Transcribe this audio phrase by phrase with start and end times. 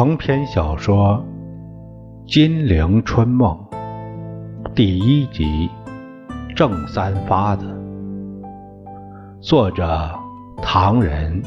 [0.00, 1.22] 长篇小说
[2.32, 3.54] 《金陵春梦》
[4.72, 5.68] 第一集
[6.56, 7.66] 正三发子，
[9.42, 10.10] 作者
[10.62, 11.42] 唐人，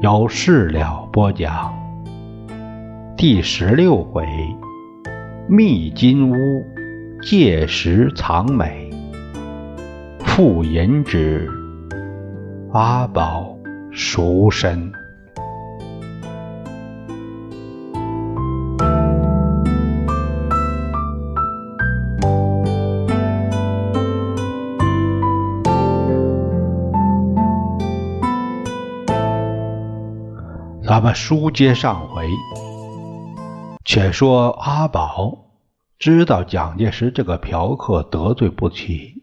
[0.00, 1.72] 由事了播讲。
[3.16, 4.26] 第十六回，
[5.48, 6.34] 密金屋
[7.22, 8.90] 借石藏美，
[10.18, 11.48] 复银纸
[12.72, 13.56] 阿宝
[13.92, 14.92] 赎身。
[31.14, 32.28] 书接上回，
[33.84, 35.46] 且说阿宝
[35.98, 39.22] 知道蒋介石这个嫖客得罪不起，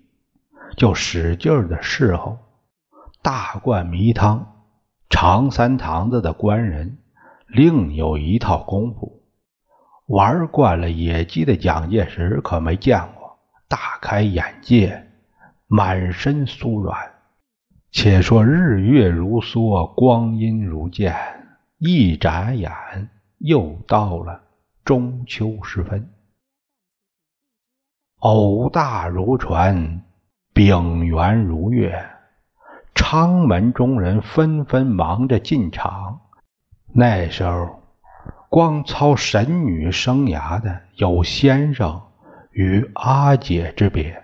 [0.78, 2.38] 就使劲的侍候，
[3.22, 4.56] 大灌迷汤。
[5.10, 7.00] 长三堂子的官人
[7.48, 9.24] 另有一套功夫，
[10.06, 15.08] 玩惯了野鸡的蒋介石可没见过，大开眼界，
[15.68, 16.96] 满身酥软。
[17.92, 21.16] 且说日月如梭，光阴如箭。
[21.82, 22.70] 一眨眼，
[23.38, 24.44] 又到了
[24.84, 26.12] 中秋时分。
[28.18, 30.04] 偶大如船，
[30.54, 32.06] 丙圆如月，
[32.94, 36.20] 昌门中人纷纷忙着进场。
[36.94, 37.82] 那时候，
[38.50, 42.02] 光操神女生涯的有先生
[42.52, 44.22] 与阿姐之别。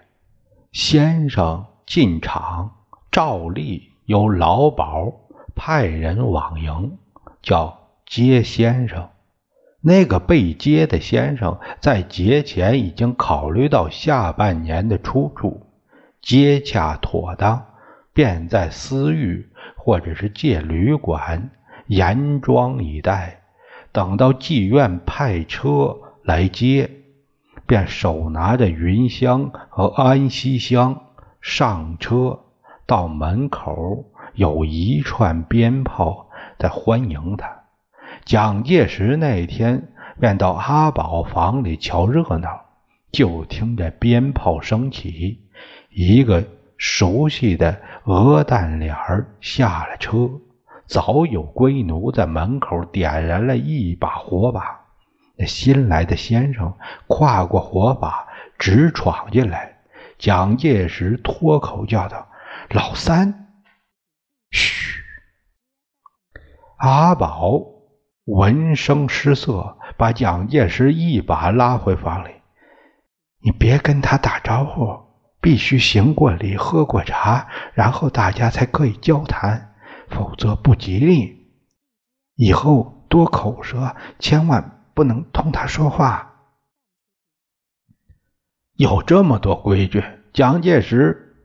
[0.74, 2.76] 先生进场，
[3.10, 5.14] 照例由老鸨
[5.56, 6.98] 派人往迎。
[7.46, 9.10] 叫接先生，
[9.80, 15.68] 那个被接的先生在节前已经考虑到下半年的出处，
[16.24, 17.64] 接洽妥当，
[18.14, 21.52] 便在私寓或者是借旅馆
[21.86, 23.42] 严装以待。
[23.92, 26.90] 等到妓院派车来接，
[27.68, 31.00] 便手拿着云香和安息香
[31.42, 32.40] 上车，
[32.88, 34.04] 到门口
[34.34, 36.25] 有一串鞭炮。
[36.58, 37.64] 在欢迎他。
[38.24, 39.90] 蒋介石那天
[40.20, 42.66] 便到阿宝房里瞧热闹，
[43.12, 45.48] 就听见鞭炮声起，
[45.90, 46.44] 一个
[46.78, 50.30] 熟悉的鹅蛋脸儿下了车，
[50.88, 54.82] 早有龟奴在门口点燃了一把火把。
[55.38, 56.74] 那新来的先生
[57.08, 58.28] 跨过火把，
[58.58, 59.80] 直闯进来。
[60.18, 62.30] 蒋介石脱口叫道
[62.72, 63.50] ：“老三，
[64.50, 64.95] 嘘。”
[66.78, 67.62] 阿宝
[68.26, 72.32] 闻声失色，把蒋介石一把拉回房里
[73.42, 75.00] ：“你别跟他打招呼，
[75.40, 79.74] 必须行过礼、喝过茶，然后大家才可以交谈，
[80.10, 81.48] 否则不吉利。
[82.36, 86.34] 以后多口舌，千万不能同他说话。
[88.74, 90.04] 有这么多规矩。”
[90.34, 91.38] 蒋介石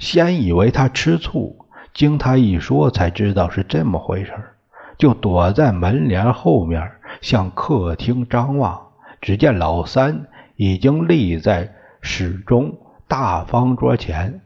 [0.00, 4.51] 先以为他吃醋，经他一说，才知道是这么回事
[4.98, 8.88] 就躲在门帘后面，向客厅张望。
[9.20, 10.26] 只见老三
[10.56, 12.76] 已经立在始中
[13.06, 14.40] 大方桌前，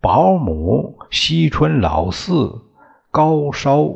[0.00, 2.62] 保姆惜春老四
[3.10, 3.86] 高烧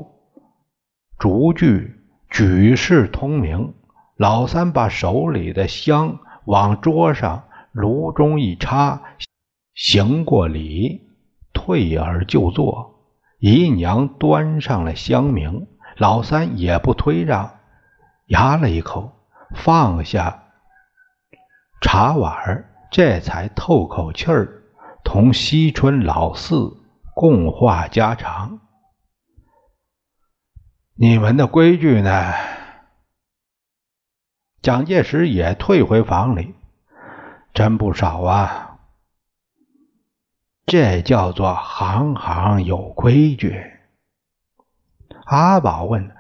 [1.19, 3.73] 烛具，举世通明。
[4.17, 9.03] 老三把手里的香往桌上炉中一插，
[9.75, 11.01] 行过礼，
[11.53, 12.94] 退而就坐。
[13.47, 15.67] 姨娘端上了香茗。
[15.99, 17.59] 老三也不推让，
[18.29, 19.13] 压了一口，
[19.55, 20.45] 放下
[21.83, 24.63] 茶碗，这才透口气儿，
[25.05, 26.75] 同惜春老四
[27.15, 28.61] 共话家常。
[30.95, 32.33] 你们的规矩呢？
[34.63, 36.55] 蒋介石也退回房里，
[37.53, 38.64] 真不少啊。
[40.67, 43.63] 这叫做行行有规矩。
[45.27, 46.11] 阿宝问：“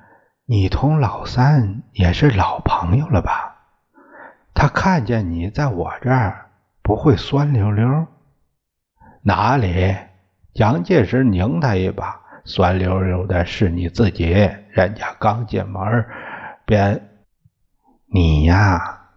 [0.44, 3.56] 你同老三也是老朋友了吧？
[4.52, 6.50] 他看见你在我这儿，
[6.82, 8.06] 不会酸溜溜？
[9.23, 9.96] 哪里？”
[10.55, 14.26] 蒋介石拧他一把：“酸溜溜的是你自己，
[14.70, 16.06] 人家刚进门
[16.67, 17.08] 便……
[18.06, 19.08] 你呀，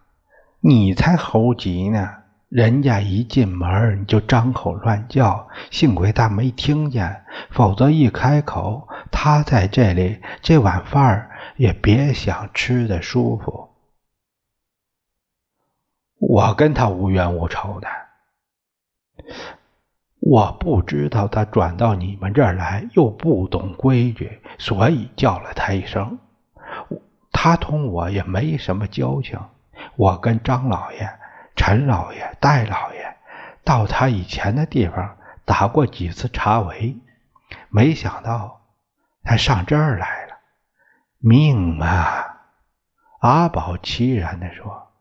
[0.60, 2.14] 你才猴急呢！”
[2.48, 13.68] 人家一进门你就张口乱叫，幸亏他没听见，否则一开口，他在这里这碗饭也别想吃的舒服。
[16.18, 17.88] 我跟他无冤无仇的，
[20.20, 26.18] 我不知道他转到你们这儿来，又不懂规矩，所以叫了他一声。
[27.30, 29.38] 他同我也没什么交情。
[29.96, 31.08] 我跟张老爷、
[31.58, 33.16] 陈老爷、戴老爷
[33.64, 36.96] 到他以前的地方打过几次茶围，
[37.68, 38.62] 没想到
[39.24, 40.38] 他上这儿来了。
[41.18, 42.24] 命嘛！
[43.18, 44.92] 阿宝凄然地说：“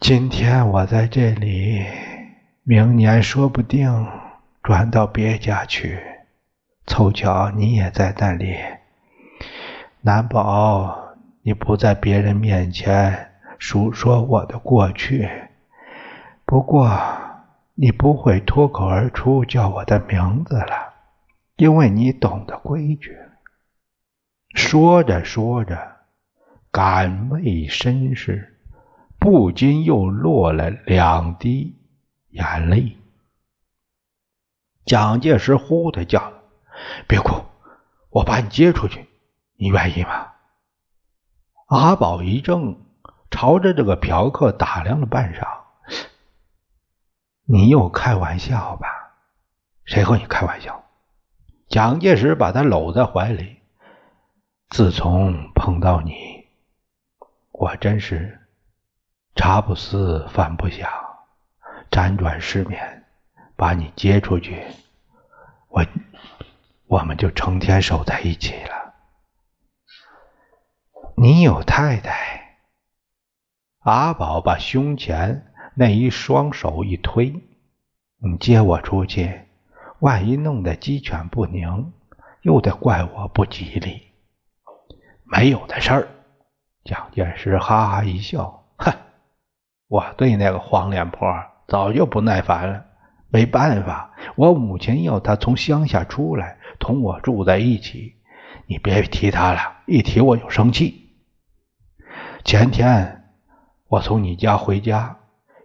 [0.00, 1.84] 今天我在这里，
[2.62, 4.10] 明年说不定
[4.62, 6.02] 转到别家去。
[6.86, 8.56] 凑巧你也在那里，
[10.00, 15.28] 难保你不在别人面前述说我的过去。
[16.44, 16.90] 不过
[17.74, 20.94] 你不会脱口而出叫我的名字了，
[21.56, 23.16] 因为你懂得规矩。”
[24.54, 25.94] 说着说着。
[26.70, 28.58] 感为身世，
[29.20, 31.78] 不禁又落了两滴
[32.30, 32.98] 眼泪。
[34.84, 36.32] 蒋介石呼的叫
[37.06, 37.44] ：“别哭，
[38.10, 39.06] 我把你接出去，
[39.54, 40.32] 你愿意吗？”
[41.70, 42.76] 阿宝一怔，
[43.34, 45.44] 朝着这个嫖客打量了半晌
[47.42, 48.86] ：“你又开玩笑吧？
[49.84, 50.84] 谁和你开玩笑？”
[51.66, 53.60] 蒋介石把他搂在怀里
[54.70, 56.46] ：“自从碰到你。”
[57.50, 58.40] 我真是
[59.34, 60.88] 茶不思饭不想，
[61.90, 63.04] 辗转失眠，
[63.56, 64.64] 把你接出去，
[65.70, 65.84] 我
[66.86, 68.94] 我们就成天守在一起了。
[71.16, 72.43] 你有太太？
[73.84, 77.34] 阿宝把胸前那一双手一推，
[78.16, 79.42] 你接我出去，
[79.98, 81.92] 万一弄得鸡犬不宁，
[82.40, 84.00] 又得怪我不吉利。
[85.24, 86.08] 没有的事儿。
[86.82, 88.90] 蒋介石哈哈一笑，哼，
[89.88, 91.28] 我对那个黄脸婆
[91.68, 92.86] 早就不耐烦了。
[93.28, 98.14] 没办法，我母亲要她从乡下出来，同我住在一起。
[98.66, 101.10] 你别提她了，一提我就生气。
[102.44, 103.23] 前天
[103.88, 105.16] 我从你家回家，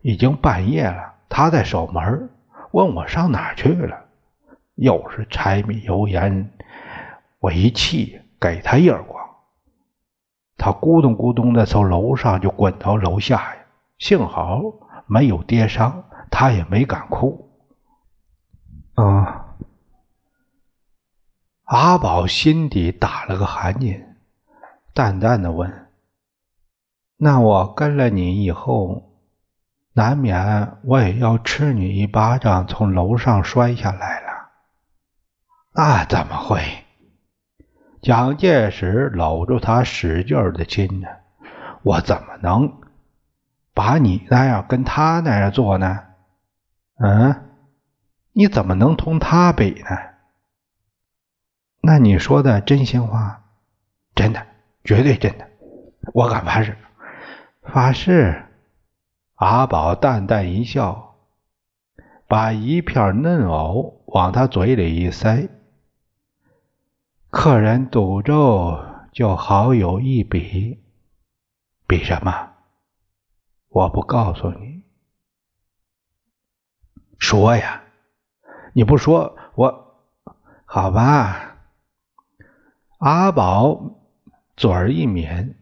[0.01, 2.29] 已经半夜了，他在守门，
[2.71, 4.05] 问我上哪儿去了，
[4.75, 6.51] 又是柴米油盐，
[7.39, 9.25] 我一气给他一耳光。
[10.57, 13.61] 他咕咚咕咚的从楼上就滚到楼下呀，
[13.97, 14.61] 幸好
[15.07, 17.49] 没有跌伤，他也没敢哭。
[18.95, 19.45] 啊！
[21.63, 24.03] 阿宝心底打了个寒噤，
[24.93, 25.87] 淡淡的问
[27.21, 29.11] ：“那我跟了你以后，
[29.91, 34.49] 难免我也要吃你一巴掌，从楼上摔下来了？
[35.73, 36.61] 那怎么会？”
[38.01, 41.09] 蒋介石搂住他，使劲的亲呢。
[41.83, 42.79] 我怎么能
[43.73, 45.99] 把你那样跟他那样做呢？
[46.99, 47.49] 嗯，
[48.31, 49.89] 你怎么能同他比呢？
[51.81, 53.43] 那你说的真心话，
[54.15, 54.47] 真的，
[54.85, 55.49] 绝对真的，
[56.13, 56.77] 我敢发誓。
[57.69, 58.45] 发誓。
[59.35, 61.15] 阿宝淡淡一笑，
[62.27, 65.47] 把一片嫩藕往他嘴里一塞。
[67.29, 68.83] 客人赌咒
[69.13, 70.83] 就好有一比，
[71.87, 72.51] 比什么？
[73.69, 74.83] 我不告诉你。
[77.17, 77.83] 说呀，
[78.73, 80.03] 你不说我
[80.65, 81.57] 好吧？
[82.97, 83.95] 阿宝
[84.57, 85.55] 嘴儿一抿，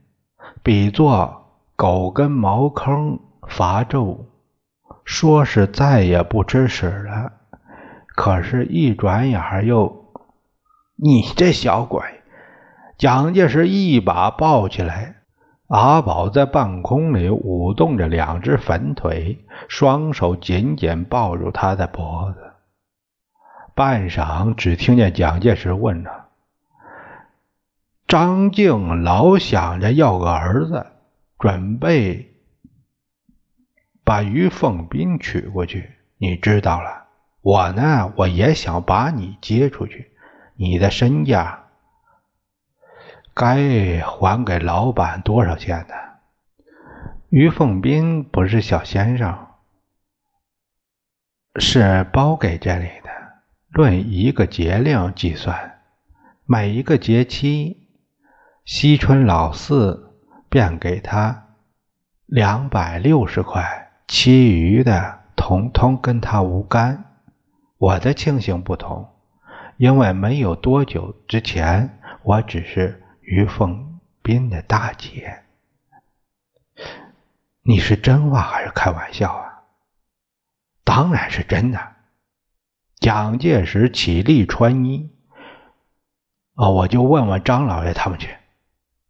[0.64, 1.47] 比作
[1.78, 4.26] 狗跟茅坑伐咒，
[5.06, 7.34] 说是再也不吃屎了。
[8.16, 10.06] 可是，一转眼又。
[10.96, 12.02] 你这小鬼！
[12.98, 15.18] 蒋介石一把抱起来，
[15.68, 22.54] 阿宝在半空里舞动着两只粉腿，双手紧紧抱住他的脖子。
[23.76, 26.10] 半晌，只听见蒋介石问着
[28.10, 30.88] ：“张静老想着要个儿子，
[31.40, 32.34] 准备
[34.04, 37.08] 把于凤斌娶过去，你知道了？
[37.42, 40.12] 我呢，我也想把你接出去。”
[40.60, 41.68] 你的身价
[43.36, 45.94] 该还给老板多少钱呢？
[47.30, 49.50] 于凤斌不是小先生，
[51.60, 53.12] 是包给这里的。
[53.70, 55.80] 论一个节令计算，
[56.46, 57.88] 每一个节期，
[58.66, 60.07] 西春老四
[60.50, 61.48] 便给他
[62.26, 67.06] 两百六十块，其余的统统跟他无干。
[67.78, 69.14] 我的情形不同。
[69.78, 75.44] 因为没有多久之前，我只是于凤斌的大姐。
[77.62, 79.62] 你是真话还是开玩笑啊？
[80.84, 81.80] 当然是真的。
[82.96, 85.12] 蒋介石起立穿衣。
[86.56, 88.36] 哦，我就问问张老爷他们去，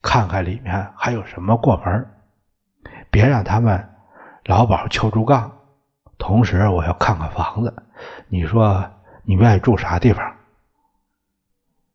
[0.07, 2.07] 看看里面还有什么过门，
[3.11, 3.89] 别让他们
[4.45, 5.51] 老鸨敲竹杠。
[6.17, 7.73] 同时，我要看看房子。
[8.29, 8.89] 你说
[9.23, 10.25] 你愿意住啥地方？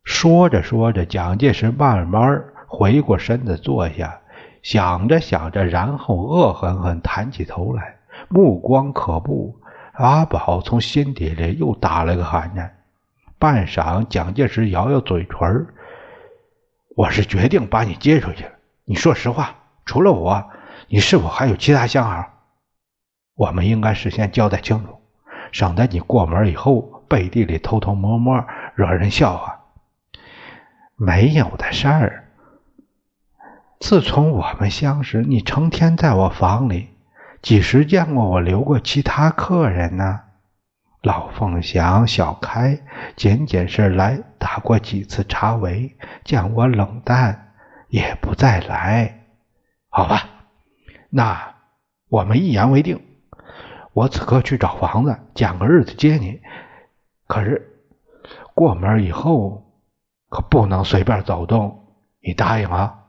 [0.04, 4.21] 说着说着，蒋介石慢慢回过身子坐下，
[4.62, 7.97] 想着想着，然后恶狠狠抬起头来，
[8.28, 9.59] 目光可怖。
[9.95, 12.76] 阿宝从心底里又打了个寒战。
[13.38, 15.66] 半晌，蒋介石咬咬嘴唇
[16.95, 18.51] 我是决定把你接出去了。
[18.85, 20.51] 你说实话，除了我，
[20.89, 22.27] 你是否还有其他相好？
[23.35, 25.01] 我们应该事先交代清楚，
[25.53, 28.45] 省得你过门以后背地里偷偷摸摸，
[28.75, 29.61] 惹人笑话。
[30.97, 32.29] 没有的事儿。
[33.81, 36.91] 自从我们相识，你成天在我房里，
[37.41, 40.21] 几时见过我留过其他客人呢？
[41.03, 42.79] 老凤祥、小开
[43.17, 47.55] 仅仅是来打过几次茶围，见我冷淡，
[47.89, 49.27] 也不再来。
[49.89, 50.29] 好吧，
[51.11, 51.57] 那
[52.09, 53.01] 我们一言为定。
[53.93, 56.41] 我此刻去找房子，拣个日子接你。
[57.27, 57.91] 可是
[58.55, 59.65] 过门以后，
[60.29, 61.85] 可不能随便走动，
[62.21, 63.01] 你答应啊？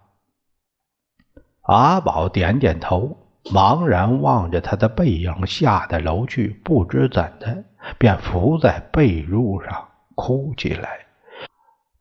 [1.62, 3.20] 阿宝点点头。
[3.46, 7.66] 茫然望着他的背影下的楼去，不知怎的，
[7.98, 11.00] 便伏在被褥上哭起来。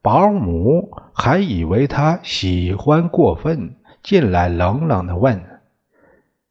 [0.00, 5.60] 保姆还以为他喜欢过分，进来冷冷的问：“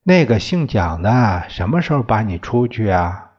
[0.03, 3.31] 那个姓蒋的什么时候把你出去啊？”“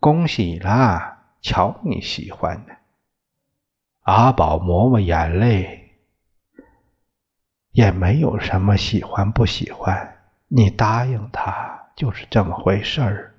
[0.00, 1.18] 恭喜啦！
[1.42, 2.72] 瞧你喜欢的。”
[4.02, 5.92] 阿宝抹抹眼泪，
[7.72, 10.16] 也没有什么喜欢不喜欢。
[10.48, 13.34] 你答应他就是这么回事儿，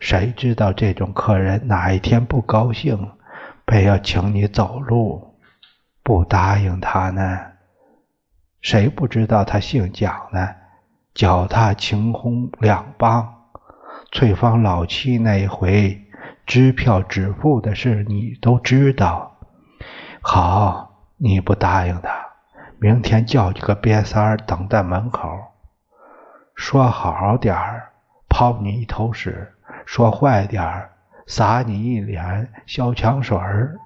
[0.00, 3.12] 谁知道这种客人哪一天不高兴，
[3.66, 5.34] 非要请你走路，
[6.02, 7.38] 不答应他呢？
[8.60, 10.48] 谁不知道他姓蒋呢？
[11.14, 13.34] 脚踏晴空两帮，
[14.12, 16.00] 翠芳老七那一回
[16.46, 19.36] 支票止付的事你都知道。
[20.22, 22.10] 好，你不答应他，
[22.78, 25.28] 明天叫几个瘪三儿等在门口。
[26.54, 27.90] 说好点儿，
[28.28, 29.30] 抛你一头屎；
[29.88, 30.90] 说坏点儿，
[31.26, 33.78] 撒你一脸消枪水儿。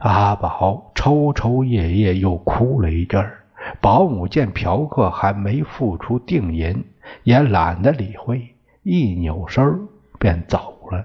[0.00, 3.44] 阿宝抽抽噎噎，又哭了一阵儿。
[3.82, 6.82] 保姆见嫖客还没付出定银，
[7.24, 9.86] 也懒得理会，一扭身
[10.18, 11.04] 便走了。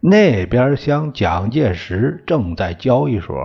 [0.00, 3.36] 那边厢，蒋介石正在交易所。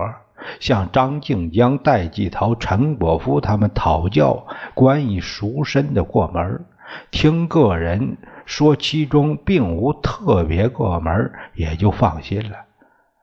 [0.58, 4.44] 向张静江、戴季陶、陈果夫他们讨教
[4.74, 6.66] 关于赎身的过门，
[7.10, 12.56] 听个人说其中并无特别过门，也就放心了。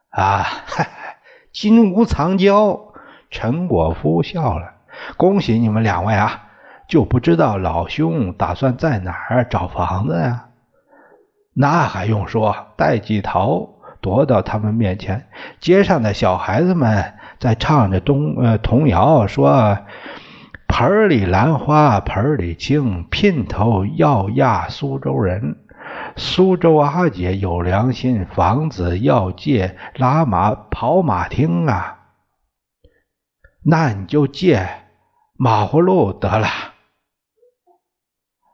[0.09, 0.45] 啊，
[1.51, 2.79] 金屋藏娇。
[3.29, 4.73] 陈果夫笑了，
[5.15, 6.47] 恭喜你们两位啊！
[6.87, 10.47] 就不知道老兄打算在哪儿找房子呀？
[11.53, 13.69] 那还用说，戴季陶。
[14.01, 15.27] 踱到他们面前，
[15.59, 19.77] 街上的小孩子们在唱着东呃童谣，说
[20.73, 25.57] ：“盆里兰花盆里青，姘头要压苏州人。
[26.15, 31.99] 苏州阿姐有良心，房子要借拉马跑马厅啊。
[33.65, 34.65] 那你就借
[35.37, 36.47] 马葫芦得了。”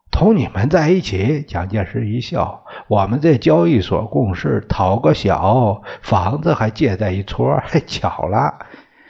[0.09, 2.65] 同你们在一起，蒋介石一笑。
[2.88, 8.65] 我们在交易所共事，讨个小房子还借在一撮，巧了。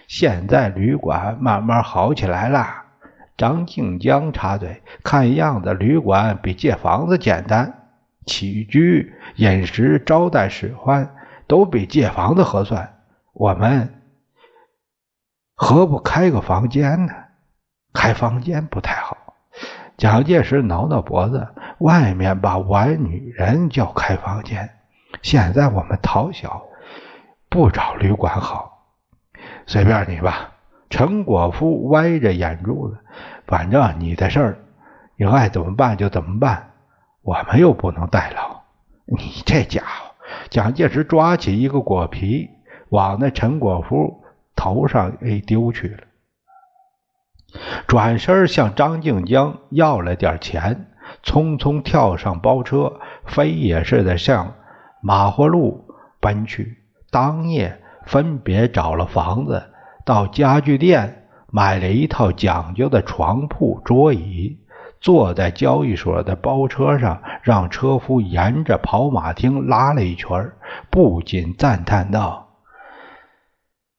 [0.09, 2.83] 现在旅馆慢慢好起来了。
[3.37, 7.91] 张静江插嘴：“看样子旅馆比借房子简单，
[8.25, 11.15] 起居、饮食、招待使唤
[11.45, 12.97] 都比借房子合算。
[13.33, 14.01] 我们
[15.55, 17.13] 何不开个房间呢？
[17.93, 19.15] 开房间不太好。”
[19.97, 21.47] 蒋介石挠挠脖子，
[21.79, 24.69] 外面把玩女人叫开房间，
[25.23, 26.63] 现在我们讨小，
[27.49, 28.93] 不找旅馆好，
[29.65, 30.51] 随便你吧。
[30.89, 32.97] 陈果夫歪着眼珠子，
[33.45, 34.57] 反正你的事儿，
[35.17, 36.71] 你爱怎么办就怎么办，
[37.21, 38.61] 我们又不能代劳。
[39.05, 40.15] 你这家伙，
[40.49, 42.49] 蒋介石抓起一个果皮，
[42.89, 44.23] 往那陈果夫
[44.55, 46.03] 头上一丢去了。
[47.87, 50.87] 转身向张静江要了点钱，
[51.23, 54.55] 匆匆跳上包车，飞也似的向
[55.01, 55.85] 马活路
[56.19, 56.83] 奔去。
[57.09, 59.63] 当夜分别找了房子，
[60.07, 64.57] 到家具店买了一套讲究的床铺、桌椅，
[65.01, 70.53] 坐在交易所的包车上，让车夫沿着跑马厅拉了一圈，
[70.89, 72.47] 不禁赞叹道：“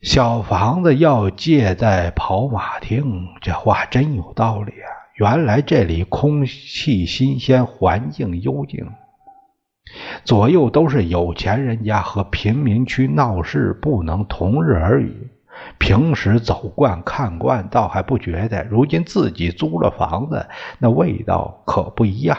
[0.00, 4.88] 小房子要借在跑马厅，这话真有道理啊！
[5.16, 8.86] 原来这里空气新鲜，环境幽静，
[10.24, 15.28] 左右都是有钱人家和贫民区闹市不能同日而语。
[15.78, 20.46] 平时走惯看惯，倒还不觉得；如今自己租了房子，
[20.78, 22.36] 那味道可不一样。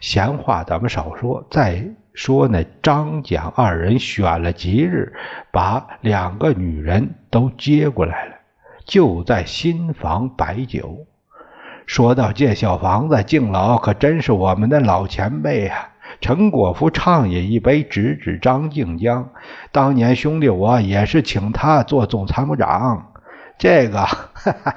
[0.00, 5.14] 闲话咱们少说，再说那张蒋二人选了吉日，
[5.50, 8.34] 把两个女人都接过来了，
[8.84, 11.06] 就在新房摆酒。
[11.86, 15.91] 说到这小房子，敬老可真是我们的老前辈啊！
[16.22, 19.28] 陈果夫畅饮一杯，指指张静江
[19.72, 23.12] ：“当年兄弟我也是请他做总参谋长，
[23.58, 24.74] 这个。”哈哈。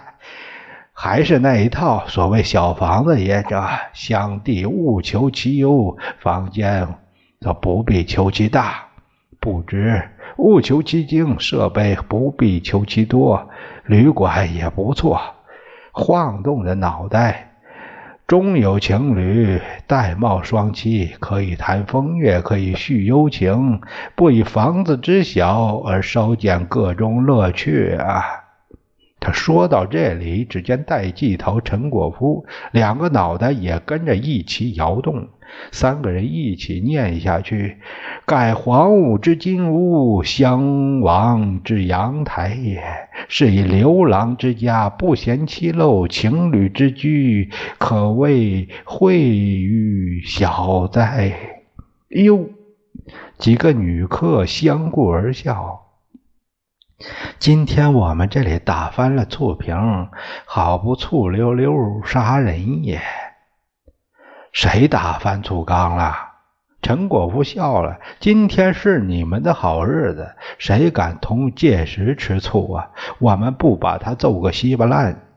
[0.98, 3.62] 还是那一套，所谓小房子也这
[3.94, 6.88] 乡地勿求其优，房间
[7.42, 8.88] 则不必求其大；
[9.40, 10.02] 布置
[10.38, 13.50] 勿求其精，设备不必求其多。
[13.86, 15.22] 旅馆也不错，
[15.92, 17.45] 晃动着脑袋，
[18.28, 23.82] 终有情侣戴帽双栖，可以谈风月，可以叙幽情，
[24.16, 28.24] 不以房子之小而稍见各中乐趣啊！
[29.20, 35.28] 他说到这里，只见戴季陶、陈果夫两个脑袋也跟着一起摇动，
[35.72, 37.78] 三个人一起念下去
[38.26, 42.84] ：“盖黄屋之金屋，襄王之阳台也。
[43.28, 51.34] 是以刘郎之家，不嫌其陋；情侣之居，可谓惠于小哉。”
[52.10, 52.50] 哟，
[53.38, 55.82] 几个女客相顾而笑。
[57.40, 59.76] 今天我们这里打翻了醋瓶，
[60.46, 61.74] 好不醋溜溜
[62.06, 63.02] 杀人也。
[64.56, 66.16] 谁打翻醋缸了？
[66.82, 68.00] 陈果夫笑了。
[68.22, 72.92] 今天是你们的好日子，谁敢同届时吃醋啊？
[73.20, 75.28] 我们不把他揍个稀巴烂。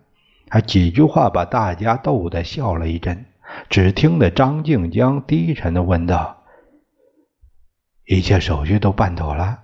[0.47, 3.25] 他几句话把大家逗得笑了一阵。
[3.69, 6.45] 只听得张静江低沉的问道
[8.07, 9.59] ：“一切手续都办妥了？”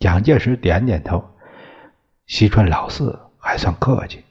[0.00, 1.24] 蒋介石点点头，
[2.26, 4.22] 西川老四还算客气，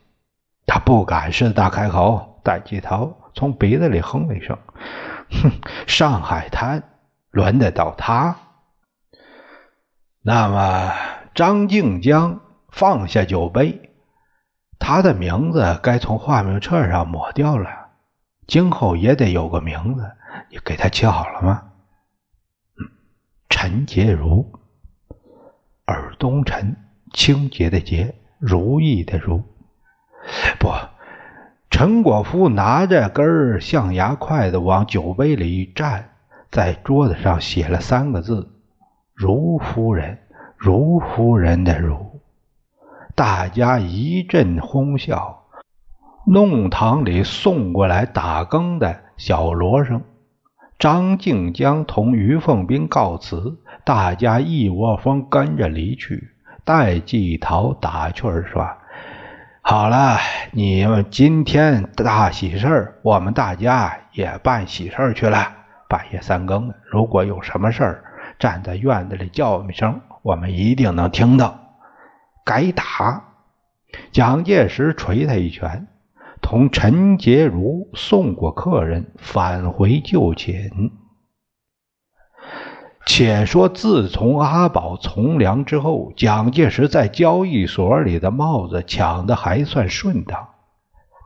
[0.67, 2.39] 他不敢是大开口。
[2.43, 4.57] 戴季陶从鼻子里哼了一声
[5.31, 5.51] ：“哼，
[5.87, 6.83] 上海滩
[7.31, 8.35] 轮得到他？”
[10.21, 10.93] 那么
[11.33, 13.91] 张静江放下酒杯，
[14.77, 17.69] 他的名字该从化名册上抹掉了，
[18.47, 20.11] 今后也得有个名字。
[20.49, 21.71] 你给他起好了吗？
[23.49, 24.53] 陈洁如。
[25.85, 26.77] 尔东陈，
[27.13, 29.43] 清洁的洁，如意的如。
[30.59, 30.69] 不，
[31.81, 36.03] 陈果夫拿着根象牙筷子往酒杯里一蘸，
[36.51, 38.51] 在桌子上写了三个字
[39.15, 40.19] ：“如夫人，
[40.57, 42.21] 如夫人的如。”
[43.17, 45.41] 大家一阵哄笑。
[46.27, 50.03] 弄堂里送过来打更的小罗声。
[50.77, 53.57] 张静江同于凤斌告辞。
[53.83, 56.29] 大家一窝蜂跟着离去。
[56.63, 58.69] 戴季陶打趣儿说
[59.63, 60.17] ：“好了，
[60.51, 65.53] 你们今天大喜事儿，我们大家也办喜事儿去了。
[65.87, 68.03] 半夜三更，如果有什么事儿，
[68.39, 71.59] 站在院子里叫一声，我们一定能听到。
[72.43, 73.23] 该打！”
[74.11, 75.87] 蒋介石捶他一拳，
[76.41, 80.91] 同陈洁如送过客人，返回就寝。
[83.05, 90.47] 且说，自从阿宝从良之后，蒋介石在交易所里的帽子抢得还算顺当。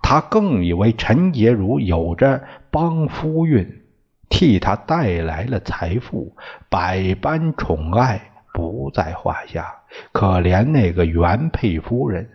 [0.01, 3.81] 他更以为陈洁如有着帮夫运，
[4.29, 6.35] 替他带来了财富，
[6.69, 9.65] 百般宠爱不在话下。
[10.11, 12.29] 可怜那个原配夫人，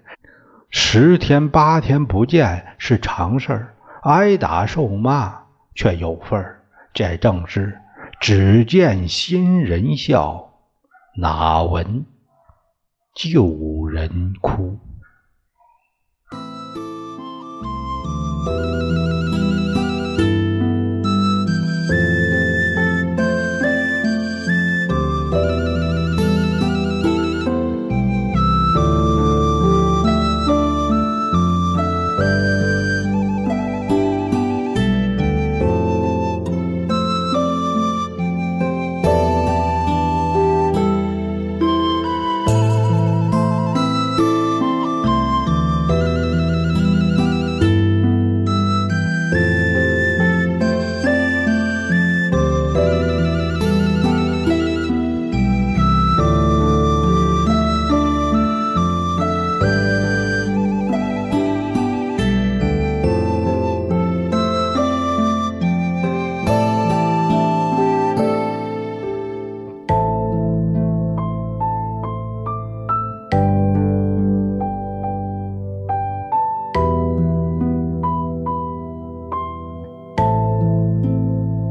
[0.70, 3.68] 十天八天不见是常事
[4.03, 5.42] 挨打受骂
[5.74, 6.61] 却有份儿。
[6.92, 7.79] 这正是。
[8.20, 10.52] 只见新人笑，
[11.16, 12.04] 哪闻
[13.14, 14.78] 旧人哭。